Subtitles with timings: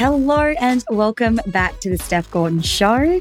[0.00, 3.20] Hello, and welcome back to the Steph Gorton Show.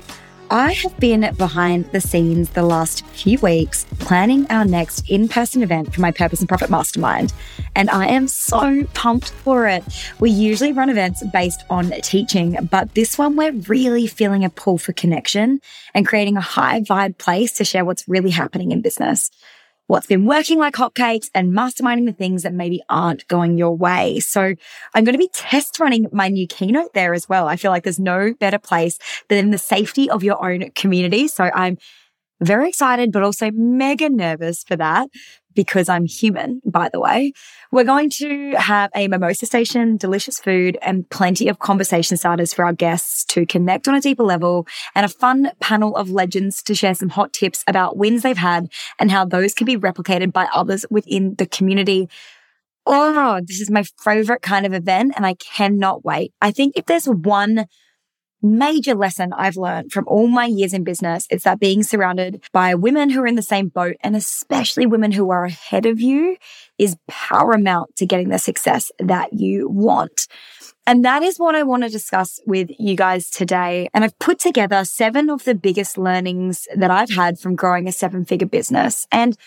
[0.49, 5.61] I have been behind the scenes the last few weeks planning our next in person
[5.61, 7.33] event for my Purpose and Profit Mastermind,
[7.75, 9.83] and I am so pumped for it.
[10.21, 14.77] We usually run events based on teaching, but this one we're really feeling a pull
[14.77, 15.59] for connection
[15.93, 19.31] and creating a high vibe place to share what's really happening in business
[19.89, 24.19] what's been working like hotcakes and masterminding the things that maybe aren't going your way.
[24.19, 24.53] So
[24.93, 27.47] I'm going to be test running my new keynote there as well.
[27.47, 31.27] I feel like there's no better place than the safety of your own community.
[31.27, 31.79] So I'm
[32.39, 35.09] very excited, but also mega nervous for that
[35.55, 37.33] because I'm human, by the way.
[37.71, 42.65] We're going to have a mimosa station, delicious food, and plenty of conversation starters for
[42.65, 46.75] our guests to connect on a deeper level, and a fun panel of legends to
[46.75, 50.47] share some hot tips about wins they've had and how those can be replicated by
[50.53, 52.09] others within the community.
[52.85, 56.33] Oh, this is my favorite kind of event, and I cannot wait.
[56.41, 57.65] I think if there's one
[58.41, 62.75] major lesson I've learned from all my years in business is that being surrounded by
[62.75, 66.37] women who are in the same boat and especially women who are ahead of you
[66.77, 70.27] is paramount to getting the success that you want.
[70.87, 73.89] And that is what I want to discuss with you guys today.
[73.93, 77.91] And I've put together seven of the biggest learnings that I've had from growing a
[77.91, 79.05] seven figure business.
[79.11, 79.37] And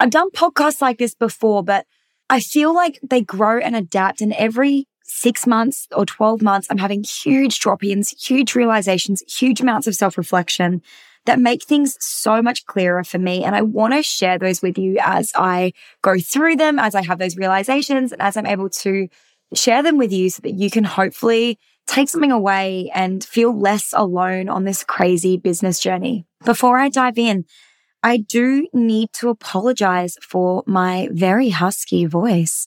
[0.00, 1.84] I've done podcasts like this before, but
[2.30, 6.78] I feel like they grow and adapt and every six months or 12 months, I'm
[6.78, 10.82] having huge drop ins, huge realizations, huge amounts of self reflection
[11.24, 13.44] that make things so much clearer for me.
[13.44, 17.04] And I want to share those with you as I go through them, as I
[17.04, 19.08] have those realizations, and as I'm able to
[19.54, 23.92] share them with you so that you can hopefully take something away and feel less
[23.96, 26.26] alone on this crazy business journey.
[26.44, 27.44] Before I dive in,
[28.02, 32.66] I do need to apologize for my very husky voice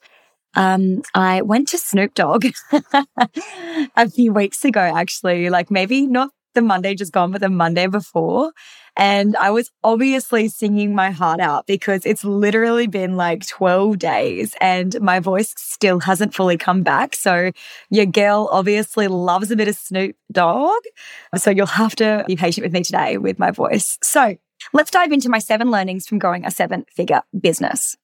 [0.55, 2.45] um, I went to Snoop Dogg
[3.95, 7.87] a few weeks ago, actually, like maybe not the Monday just gone, but the Monday
[7.87, 8.51] before.
[8.97, 14.53] And I was obviously singing my heart out because it's literally been like 12 days
[14.59, 17.15] and my voice still hasn't fully come back.
[17.15, 17.51] So
[17.89, 20.81] your girl obviously loves a bit of Snoop Dogg.
[21.37, 23.97] So you'll have to be patient with me today with my voice.
[24.03, 24.35] So
[24.73, 27.95] let's dive into my seven learnings from growing a seven figure business.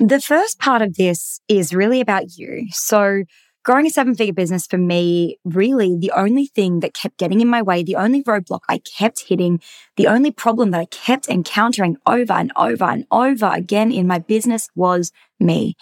[0.00, 2.66] The first part of this is really about you.
[2.70, 3.24] So,
[3.64, 7.48] growing a seven figure business for me, really the only thing that kept getting in
[7.48, 9.60] my way, the only roadblock I kept hitting,
[9.96, 14.20] the only problem that I kept encountering over and over and over again in my
[14.20, 15.10] business was
[15.40, 15.74] me.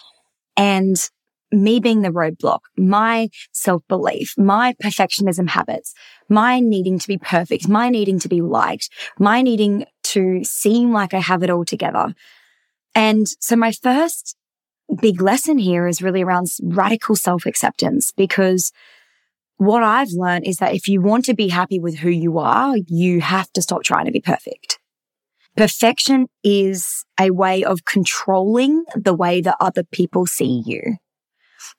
[0.55, 0.97] And
[1.51, 5.93] me being the roadblock, my self belief, my perfectionism habits,
[6.27, 8.89] my needing to be perfect, my needing to be liked,
[9.19, 12.15] my needing to seem like I have it all together.
[12.97, 14.35] And so my first
[14.99, 18.71] big lesson here is really around radical self acceptance because
[19.57, 22.75] what I've learned is that if you want to be happy with who you are,
[22.87, 24.79] you have to stop trying to be perfect.
[25.55, 30.97] Perfection is a way of controlling the way that other people see you.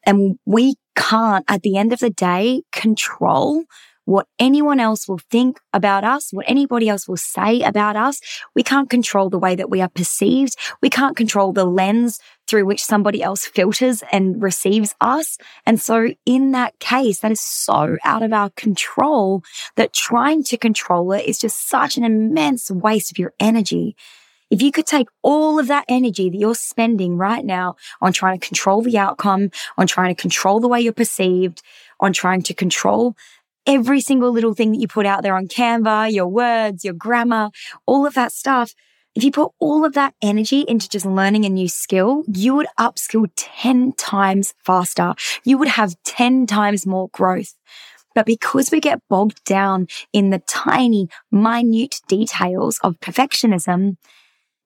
[0.07, 3.65] And we can't, at the end of the day, control
[4.09, 8.23] what anyone else will think about us, what anybody else will say about us.
[8.55, 10.57] We can't control the way that we are perceived.
[10.81, 15.37] We can't control the lens through which somebody else filters and receives us.
[15.67, 19.43] And so in that case, that is so out of our control
[19.77, 23.95] that trying to control it is just such an immense waste of your energy.
[24.51, 28.41] If you could take all of that energy that you're spending right now on trying
[28.41, 31.61] to control the outcome, on trying to control the way you're perceived,
[32.01, 33.15] on trying to control
[33.69, 37.51] every single little thing that you put out there on Canva, your words, your grammar,
[37.87, 38.75] all of that stuff.
[39.15, 42.69] If you put all of that energy into just learning a new skill, you would
[42.79, 45.15] upskill 10 times faster.
[45.45, 47.55] You would have 10 times more growth.
[48.15, 53.97] But because we get bogged down in the tiny, minute details of perfectionism,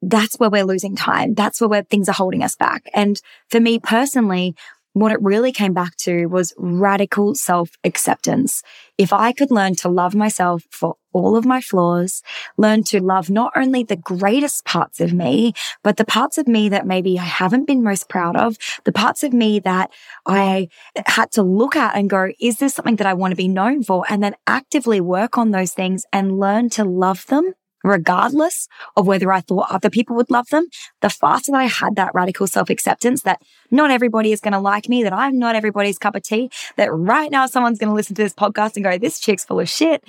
[0.01, 1.35] that's where we're losing time.
[1.35, 2.89] That's where things are holding us back.
[2.93, 4.55] And for me personally,
[4.95, 8.63] what it really came back to was radical self acceptance.
[8.99, 12.23] If I could learn to love myself for all of my flaws,
[12.57, 15.53] learn to love not only the greatest parts of me,
[15.83, 19.23] but the parts of me that maybe I haven't been most proud of, the parts
[19.23, 19.91] of me that
[20.27, 20.69] I
[21.07, 23.83] had to look at and go, is this something that I want to be known
[23.83, 24.05] for?
[24.09, 29.33] And then actively work on those things and learn to love them regardless of whether
[29.33, 30.67] I thought other people would love them,
[31.01, 33.41] the faster that I had that radical self acceptance that
[33.71, 36.93] not everybody is going to like me, that I'm not everybody's cup of tea, that
[36.93, 39.69] right now someone's going to listen to this podcast and go, this chick's full of
[39.69, 40.03] shit.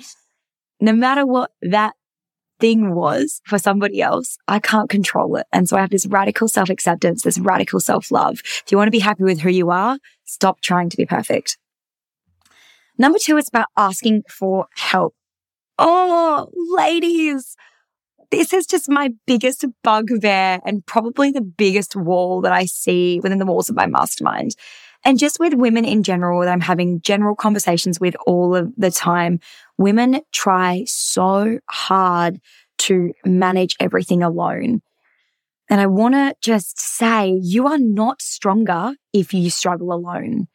[0.80, 1.94] No matter what that
[2.60, 5.46] thing was for somebody else, I can't control it.
[5.52, 8.40] And so I have this radical self acceptance, this radical self love.
[8.42, 11.58] If you want to be happy with who you are, stop trying to be perfect.
[12.96, 15.14] Number two is about asking for help.
[15.78, 17.56] Oh, ladies,
[18.30, 23.38] this is just my biggest bugbear and probably the biggest wall that I see within
[23.38, 24.54] the walls of my mastermind.
[25.04, 28.90] And just with women in general that I'm having general conversations with all of the
[28.90, 29.40] time,
[29.76, 32.40] women try so hard
[32.78, 34.80] to manage everything alone.
[35.68, 40.46] And I want to just say you are not stronger if you struggle alone.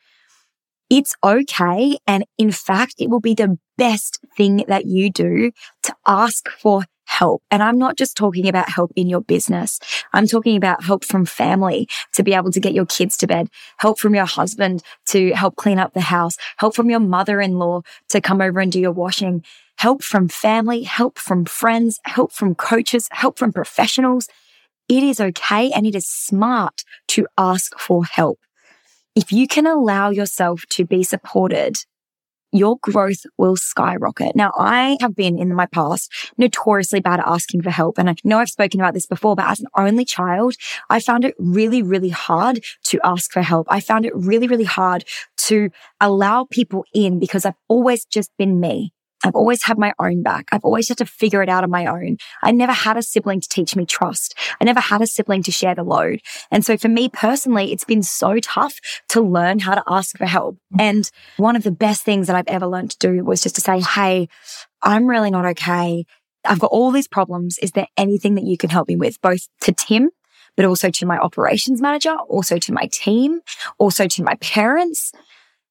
[0.90, 1.98] It's okay.
[2.08, 5.52] And in fact, it will be the best thing that you do
[5.84, 7.42] to ask for help.
[7.50, 9.80] And I'm not just talking about help in your business.
[10.14, 13.50] I'm talking about help from family to be able to get your kids to bed,
[13.78, 18.22] help from your husband to help clean up the house, help from your mother-in-law to
[18.22, 19.44] come over and do your washing,
[19.78, 24.28] help from family, help from friends, help from coaches, help from professionals.
[24.88, 28.40] It is okay and it is smart to ask for help.
[29.16, 31.78] If you can allow yourself to be supported,
[32.52, 34.36] your growth will skyrocket.
[34.36, 37.98] Now, I have been in my past notoriously bad at asking for help.
[37.98, 40.56] And I know I've spoken about this before, but as an only child,
[40.90, 43.68] I found it really, really hard to ask for help.
[43.70, 45.06] I found it really, really hard
[45.38, 45.70] to
[46.02, 48.94] allow people in because I've always just been me.
[49.24, 50.48] I've always had my own back.
[50.52, 52.18] I've always had to figure it out on my own.
[52.42, 54.36] I never had a sibling to teach me trust.
[54.62, 56.22] I never had a sibling to share the load.
[56.52, 58.80] And so for me personally, it's been so tough
[59.10, 60.58] to learn how to ask for help.
[60.78, 63.62] And one of the best things that I've ever learned to do was just to
[63.62, 64.30] say, Hey,
[64.82, 66.06] I'm really not okay.
[66.46, 67.58] I've got all these problems.
[67.60, 69.22] Is there anything that you can help me with?
[69.22, 70.12] Both to Tim,
[70.56, 73.42] but also to my operations manager, also to my team,
[73.78, 75.12] also to my parents.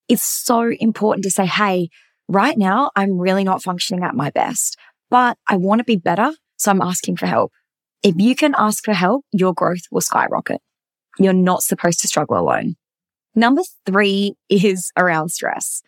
[0.08, 1.88] It's so important to say, Hey,
[2.28, 4.76] right now I'm really not functioning at my best,
[5.10, 6.32] but I want to be better.
[6.56, 7.52] So I'm asking for help.
[8.02, 10.60] If you can ask for help, your growth will skyrocket.
[11.18, 12.76] You're not supposed to struggle alone.
[13.34, 15.82] Number three is around stress.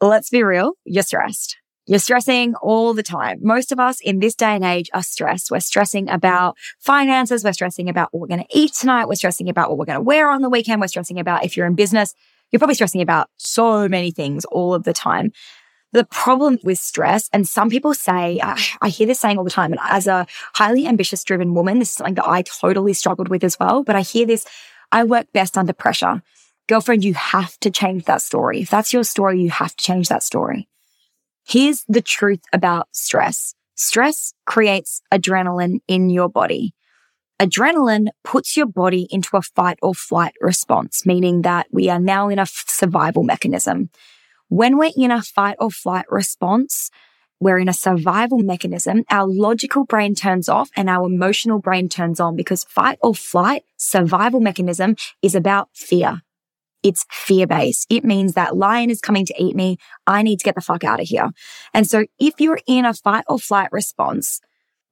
[0.00, 0.72] Let's be real.
[0.84, 1.56] You're stressed.
[1.86, 3.38] You're stressing all the time.
[3.40, 5.50] Most of us in this day and age are stressed.
[5.50, 7.42] We're stressing about finances.
[7.42, 9.06] We're stressing about what we're going to eat tonight.
[9.06, 10.80] We're stressing about what we're going to wear on the weekend.
[10.80, 12.14] We're stressing about if you're in business,
[12.50, 15.32] you're probably stressing about so many things all of the time.
[15.92, 19.72] The problem with stress, and some people say, I, hear this saying all the time,
[19.72, 23.42] and as a highly ambitious driven woman, this is something that I totally struggled with
[23.42, 23.82] as well.
[23.82, 24.46] But I hear this,
[24.92, 26.22] I work best under pressure.
[26.68, 28.60] Girlfriend, you have to change that story.
[28.60, 30.68] If that's your story, you have to change that story.
[31.46, 33.54] Here's the truth about stress.
[33.74, 36.74] Stress creates adrenaline in your body.
[37.40, 42.28] Adrenaline puts your body into a fight or flight response, meaning that we are now
[42.28, 43.88] in a survival mechanism.
[44.48, 46.90] When we're in a fight or flight response,
[47.40, 49.04] we're in a survival mechanism.
[49.10, 53.64] Our logical brain turns off and our emotional brain turns on because fight or flight
[53.76, 56.22] survival mechanism is about fear.
[56.82, 57.86] It's fear based.
[57.90, 59.78] It means that lion is coming to eat me.
[60.06, 61.30] I need to get the fuck out of here.
[61.74, 64.40] And so if you're in a fight or flight response,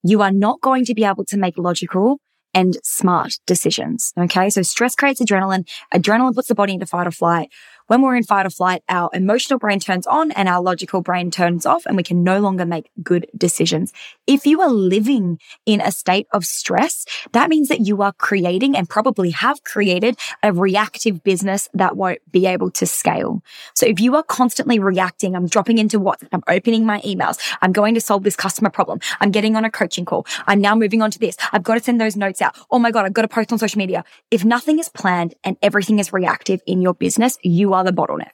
[0.03, 2.21] you are not going to be able to make logical
[2.57, 4.13] and smart decisions.
[4.19, 4.49] Okay.
[4.51, 5.69] So stress creates adrenaline.
[5.93, 7.51] Adrenaline puts the body into fight or flight.
[7.89, 11.31] When we're in fight or flight, our emotional brain turns on and our logical brain
[11.31, 13.93] turns off and we can no longer make good decisions.
[14.27, 18.77] If you are living in a state of stress, that means that you are creating
[18.77, 23.41] and probably have created a reactive business that won't be able to scale.
[23.75, 27.71] So if you are constantly reacting, I'm dropping into WhatsApp, I'm opening my emails, I'm
[27.71, 31.03] going to solve this customer problem, I'm getting on a coaching call, I'm now moving
[31.03, 32.57] on to this, I've got to send those notes out.
[32.69, 34.05] Oh my God, I've got to post on social media.
[34.33, 38.33] If nothing is planned and everything is reactive in your business, you are the bottleneck.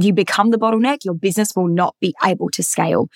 [0.00, 3.08] You become the bottleneck, your business will not be able to scale.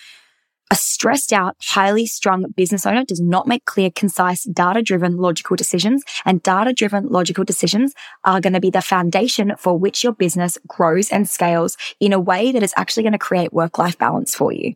[0.71, 5.55] A stressed out, highly strung business owner does not make clear, concise, data driven, logical
[5.55, 6.03] decisions.
[6.25, 7.93] And data driven, logical decisions
[8.25, 12.19] are going to be the foundation for which your business grows and scales in a
[12.19, 14.75] way that is actually going to create work life balance for you.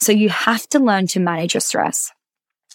[0.00, 2.10] So you have to learn to manage your stress.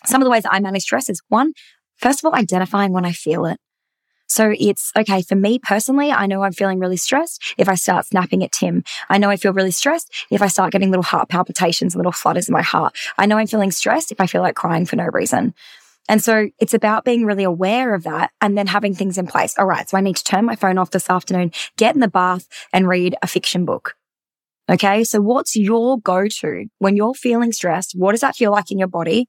[0.05, 1.53] Some of the ways I manage stress is one,
[1.97, 3.59] first of all, identifying when I feel it.
[4.31, 6.09] So it's okay for me personally.
[6.09, 8.85] I know I'm feeling really stressed if I start snapping at Tim.
[9.09, 12.47] I know I feel really stressed if I start getting little heart palpitations, little flutters
[12.47, 12.95] in my heart.
[13.17, 15.53] I know I'm feeling stressed if I feel like crying for no reason.
[16.07, 19.57] And so it's about being really aware of that and then having things in place.
[19.59, 19.89] All right.
[19.89, 22.87] So I need to turn my phone off this afternoon, get in the bath and
[22.87, 23.95] read a fiction book.
[24.69, 25.03] Okay.
[25.03, 27.95] So what's your go to when you're feeling stressed?
[27.97, 29.27] What does that feel like in your body?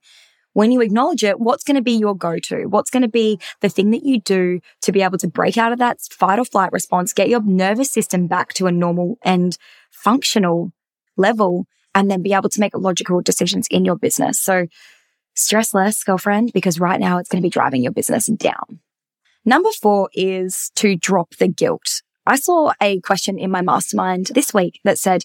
[0.53, 2.65] When you acknowledge it, what's going to be your go to?
[2.65, 5.71] What's going to be the thing that you do to be able to break out
[5.71, 9.57] of that fight or flight response, get your nervous system back to a normal and
[9.91, 10.71] functional
[11.17, 14.39] level, and then be able to make logical decisions in your business.
[14.39, 14.67] So
[15.35, 18.79] stress less, girlfriend, because right now it's going to be driving your business down.
[19.45, 22.01] Number four is to drop the guilt.
[22.25, 25.23] I saw a question in my mastermind this week that said,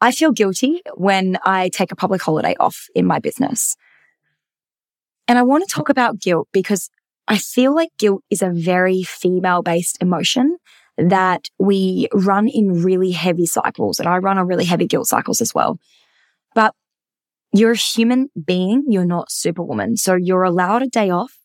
[0.00, 3.76] I feel guilty when I take a public holiday off in my business.
[5.28, 6.90] And I want to talk about guilt because
[7.28, 10.56] I feel like guilt is a very female based emotion
[10.96, 14.00] that we run in really heavy cycles.
[14.00, 15.78] And I run on really heavy guilt cycles as well.
[16.54, 16.74] But
[17.52, 18.84] you're a human being.
[18.88, 19.96] You're not superwoman.
[19.98, 21.38] So you're allowed a day off.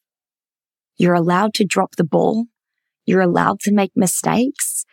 [0.98, 2.46] You're allowed to drop the ball.
[3.06, 4.86] You're allowed to make mistakes.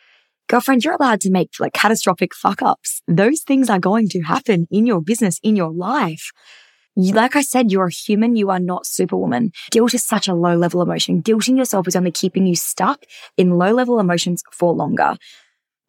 [0.48, 3.02] Girlfriend, you're allowed to make like catastrophic fuck ups.
[3.06, 6.32] Those things are going to happen in your business, in your life.
[7.00, 8.36] Like I said, you're a human.
[8.36, 9.52] You are not superwoman.
[9.70, 11.22] Guilt is such a low level emotion.
[11.22, 13.04] Guilting yourself is only keeping you stuck
[13.36, 15.16] in low level emotions for longer.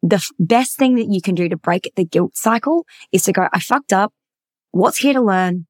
[0.02, 3.32] The f- best thing that you can do to break the guilt cycle is to
[3.32, 4.12] go, I fucked up.
[4.70, 5.66] What's here to learn?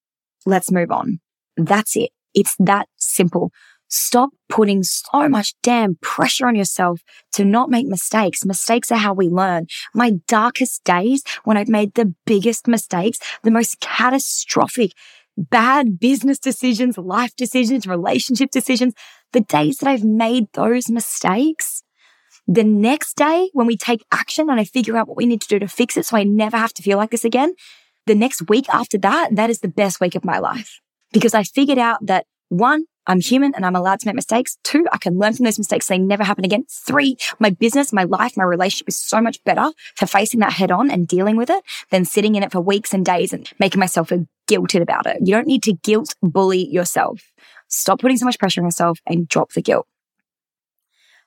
[0.47, 1.21] Let's move on.
[1.57, 2.11] That's it.
[2.35, 3.51] It's that simple.
[3.89, 8.43] Stop putting so much damn pressure on yourself to not make mistakes.
[8.47, 9.67] Mistakes are how we learn.
[9.95, 14.93] My darkest days when I've made the biggest mistakes, the most catastrophic,
[15.37, 18.95] bad business decisions, life decisions, relationship decisions,
[19.33, 21.83] the days that I've made those mistakes,
[22.47, 25.49] the next day when we take action and I figure out what we need to
[25.49, 27.55] do to fix it so I never have to feel like this again,
[28.07, 30.81] the next week after that, that is the best week of my life
[31.13, 34.59] because I figured out that one, I'm human and I'm allowed to make mistakes.
[34.63, 36.65] Two, I can learn from those mistakes so they never happen again.
[36.71, 40.71] Three, my business, my life, my relationship is so much better for facing that head
[40.71, 43.81] on and dealing with it than sitting in it for weeks and days and making
[43.81, 45.19] myself feel guilted about it.
[45.21, 47.23] You don't need to guilt bully yourself.
[47.69, 49.87] Stop putting so much pressure on yourself and drop the guilt.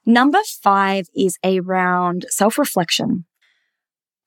[0.06, 3.26] Number five is around self reflection.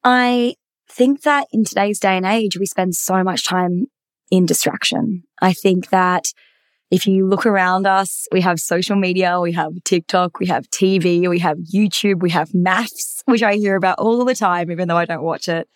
[0.02, 0.54] I
[0.90, 3.86] think that in today's day and age, we spend so much time
[4.30, 5.22] in distraction.
[5.40, 6.32] I think that
[6.90, 11.28] if you look around us, we have social media, we have TikTok, we have TV,
[11.28, 14.96] we have YouTube, we have MAFS, which I hear about all the time, even though
[14.96, 15.68] I don't watch it.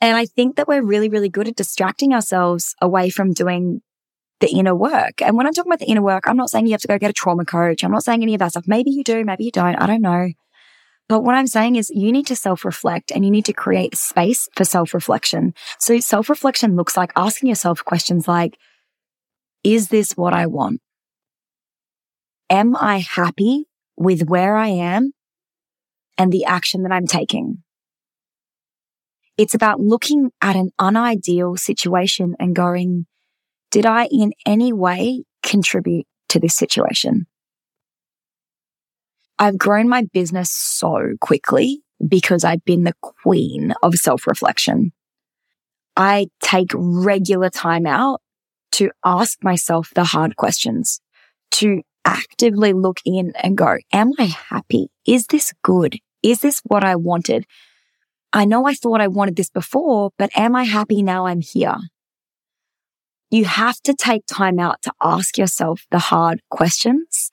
[0.00, 3.82] And I think that we're really, really good at distracting ourselves away from doing
[4.40, 5.20] the inner work.
[5.20, 6.98] And when I'm talking about the inner work, I'm not saying you have to go
[6.98, 7.82] get a trauma coach.
[7.82, 8.68] I'm not saying any of that stuff.
[8.68, 9.74] Maybe you do, maybe you don't.
[9.74, 10.28] I don't know.
[11.08, 13.96] But what I'm saying is you need to self reflect and you need to create
[13.96, 15.54] space for self reflection.
[15.78, 18.58] So self reflection looks like asking yourself questions like,
[19.64, 20.80] is this what I want?
[22.50, 25.12] Am I happy with where I am
[26.16, 27.62] and the action that I'm taking?
[29.38, 33.06] It's about looking at an unideal situation and going,
[33.70, 37.26] did I in any way contribute to this situation?
[39.38, 44.92] I've grown my business so quickly because I've been the queen of self reflection.
[45.96, 48.20] I take regular time out
[48.72, 51.00] to ask myself the hard questions,
[51.52, 54.88] to actively look in and go, am I happy?
[55.06, 55.98] Is this good?
[56.22, 57.46] Is this what I wanted?
[58.32, 61.76] I know I thought I wanted this before, but am I happy now I'm here?
[63.30, 67.30] You have to take time out to ask yourself the hard questions.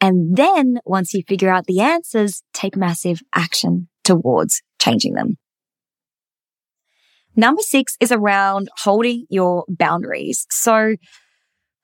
[0.00, 5.36] And then once you figure out the answers, take massive action towards changing them.
[7.34, 10.46] Number six is around holding your boundaries.
[10.50, 10.96] So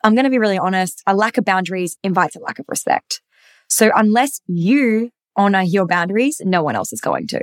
[0.02, 1.02] I'm going to be really honest.
[1.06, 3.20] A lack of boundaries invites a lack of respect.
[3.68, 7.40] So unless you honor your boundaries, no one else is going to.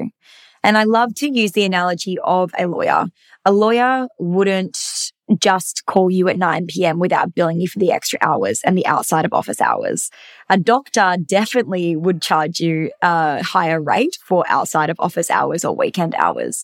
[0.64, 3.06] And I love to use the analogy of a lawyer.
[3.46, 7.00] A lawyer wouldn't just call you at 9 p.m.
[7.00, 10.10] without billing you for the extra hours and the outside of office hours.
[10.50, 15.76] A doctor definitely would charge you a higher rate for outside of office hours or
[15.76, 16.64] weekend hours.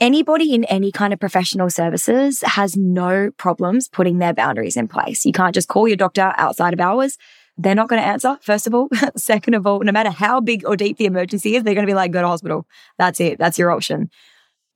[0.00, 5.24] Anybody in any kind of professional services has no problems putting their boundaries in place.
[5.24, 7.16] You can't just call your doctor outside of hours.
[7.56, 8.88] They're not going to answer, first of all.
[9.16, 11.90] Second of all, no matter how big or deep the emergency is, they're going to
[11.90, 12.66] be like, go to hospital.
[12.98, 13.38] That's it.
[13.38, 14.10] That's your option.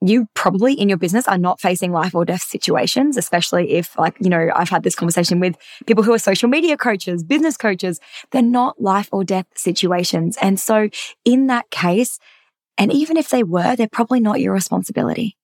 [0.01, 4.17] You probably in your business are not facing life or death situations, especially if, like,
[4.21, 5.57] you know, I've had this conversation with
[5.87, 7.99] people who are social media coaches, business coaches.
[8.31, 10.39] They're not life or death situations.
[10.41, 10.89] And so
[11.25, 12.21] in that case,
[12.77, 15.38] and even if they were, they're probably not your responsibility.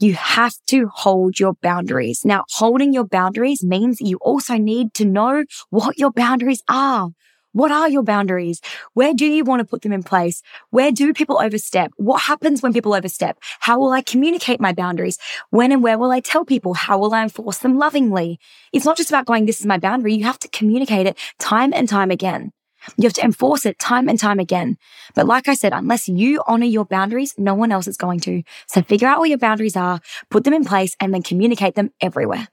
[0.00, 2.24] You have to hold your boundaries.
[2.24, 7.10] Now, holding your boundaries means you also need to know what your boundaries are.
[7.52, 8.62] What are your boundaries?
[8.94, 10.40] Where do you want to put them in place?
[10.70, 11.90] Where do people overstep?
[11.96, 13.38] What happens when people overstep?
[13.58, 15.18] How will I communicate my boundaries?
[15.50, 16.72] When and where will I tell people?
[16.72, 18.38] How will I enforce them lovingly?
[18.72, 20.14] It's not just about going, this is my boundary.
[20.14, 22.52] You have to communicate it time and time again.
[22.96, 24.78] You have to enforce it time and time again.
[25.14, 28.42] But like I said, unless you honor your boundaries, no one else is going to.
[28.66, 31.90] So figure out what your boundaries are, put them in place, and then communicate them
[32.00, 32.48] everywhere.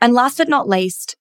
[0.00, 1.16] And last but not least,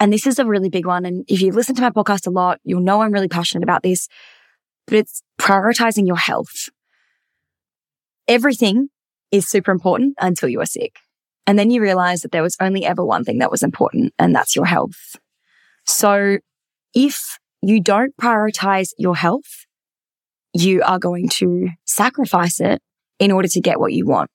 [0.00, 1.04] and this is a really big one.
[1.04, 3.82] And if you've listened to my podcast a lot, you'll know I'm really passionate about
[3.82, 4.08] this,
[4.86, 6.68] but it's prioritizing your health.
[8.28, 8.90] everything
[9.32, 10.96] is super important until you are sick.
[11.46, 14.34] And then you realize that there was only ever one thing that was important, and
[14.34, 15.16] that's your health.
[15.86, 16.38] So
[16.94, 19.66] if you don't prioritize your health,
[20.54, 22.80] you are going to sacrifice it
[23.18, 24.30] in order to get what you want.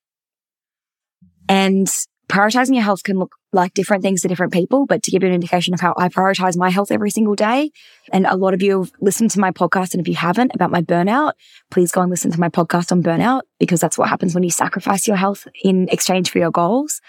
[1.50, 1.88] And
[2.30, 5.30] prioritizing your health can look like different things to different people, but to give you
[5.30, 7.72] an indication of how I prioritize my health every single day.
[8.12, 9.94] And a lot of you have listened to my podcast.
[9.94, 11.34] And if you haven't about my burnout,
[11.70, 14.50] please go and listen to my podcast on burnout because that's what happens when you
[14.50, 17.02] sacrifice your health in exchange for your goals.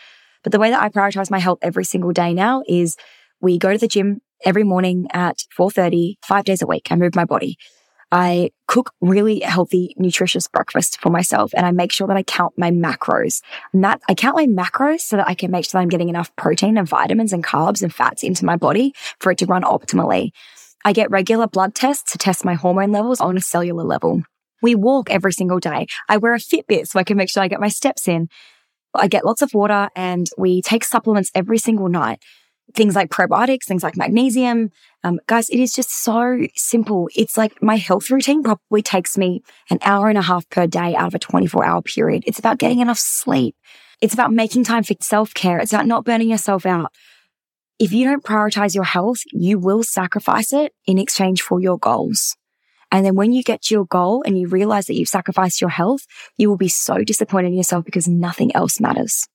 [0.43, 2.97] But the way that I prioritize my health every single day now is
[3.41, 6.89] we go to the gym every morning at 4.30, five days a week.
[6.91, 7.57] I move my body.
[8.13, 12.55] I cook really healthy, nutritious breakfast for myself and I make sure that I count
[12.57, 13.41] my macros.
[13.73, 16.11] And that I count my macros so that I can make sure that I'm getting
[16.11, 19.63] enough protein and vitamins and carbs and fats into my body for it to run
[19.63, 20.31] optimally.
[20.85, 24.23] I get regular blood tests to test my hormone levels on a cellular level.
[24.63, 25.87] We walk every single day.
[26.09, 28.29] I wear a Fitbit so I can make sure I get my steps in.
[28.95, 32.21] I get lots of water and we take supplements every single night
[32.75, 34.71] things like probiotics, things like magnesium.
[35.05, 37.09] Um, guys, it is just so simple.
[37.15, 40.95] It's like my health routine probably takes me an hour and a half per day
[40.95, 42.25] out of a 24 hour period.
[42.27, 43.57] It's about getting enough sleep.
[44.01, 45.59] It's about making time for self care.
[45.59, 46.93] It's about not burning yourself out.
[47.79, 52.37] If you don't prioritize your health, you will sacrifice it in exchange for your goals.
[52.93, 55.71] And then when you get to your goal and you realize that you've sacrificed your
[55.71, 59.27] health, you will be so disappointed in yourself because nothing else matters.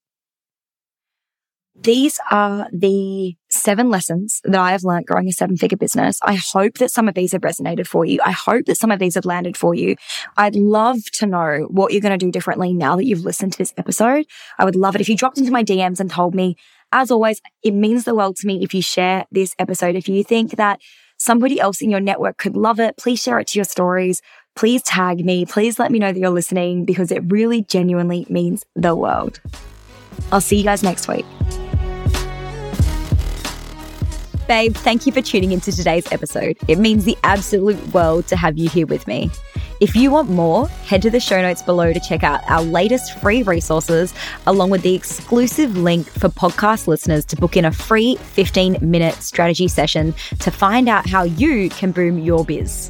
[1.81, 6.19] These are the seven lessons that I have learned growing a seven figure business.
[6.21, 8.19] I hope that some of these have resonated for you.
[8.25, 9.95] I hope that some of these have landed for you.
[10.35, 13.57] I'd love to know what you're going to do differently now that you've listened to
[13.57, 14.25] this episode.
[14.57, 16.57] I would love it if you dropped into my DMs and told me,
[16.91, 19.95] as always, it means the world to me if you share this episode.
[19.95, 20.81] If you think that
[21.17, 24.21] somebody else in your network could love it, please share it to your stories.
[24.55, 25.45] Please tag me.
[25.45, 29.39] Please let me know that you're listening because it really genuinely means the world.
[30.31, 31.25] I'll see you guys next week.
[34.49, 36.57] Babe, thank you for tuning into today's episode.
[36.67, 39.29] It means the absolute world to have you here with me.
[39.79, 43.19] If you want more, head to the show notes below to check out our latest
[43.19, 44.11] free resources,
[44.47, 49.13] along with the exclusive link for podcast listeners to book in a free 15 minute
[49.21, 52.89] strategy session to find out how you can boom your biz.